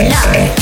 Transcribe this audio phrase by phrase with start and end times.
[0.00, 0.59] tonight.